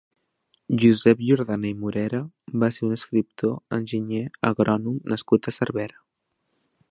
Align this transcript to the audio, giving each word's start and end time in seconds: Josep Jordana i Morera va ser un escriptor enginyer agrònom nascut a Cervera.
Josep 0.83 1.19
Jordana 1.25 1.69
i 1.71 1.73
Morera 1.81 2.21
va 2.63 2.71
ser 2.77 2.87
un 2.89 2.97
escriptor 2.97 3.55
enginyer 3.79 4.25
agrònom 4.53 4.99
nascut 5.13 5.53
a 5.53 5.59
Cervera. 5.61 6.03